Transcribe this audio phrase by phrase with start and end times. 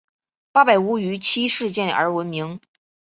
[0.51, 2.59] 八百屋于七事件而闻名。